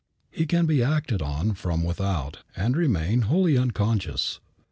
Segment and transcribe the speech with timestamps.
[0.31, 4.39] He can be acted on from without and remain wholly unconscious.